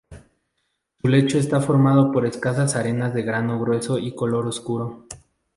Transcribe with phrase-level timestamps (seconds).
[0.99, 5.05] Su lecho está formado por escasas arenas de grano grueso y color oscuro.